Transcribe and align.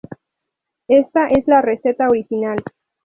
Esta 0.87 1.27
es 1.27 1.45
la 1.47 1.61
receta 1.61 2.07
original. 2.07 2.63